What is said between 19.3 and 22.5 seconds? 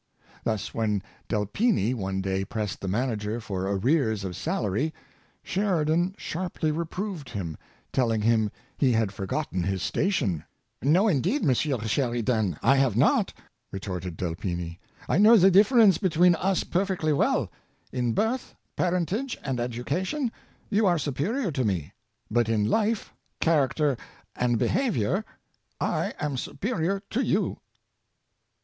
and education you are superior to me, but